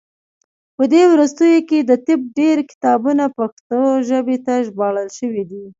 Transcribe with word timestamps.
په 0.75 0.83
دې 0.91 1.03
وروستیو 1.13 1.61
کې 1.69 1.79
د 1.89 1.91
طب 2.05 2.19
ډیری 2.37 2.63
کتابونه 2.71 3.23
پښتو 3.37 3.79
ژبې 4.09 4.37
ته 4.45 4.53
ژباړل 4.65 5.07
شوي 5.19 5.43
دي. 5.51 5.63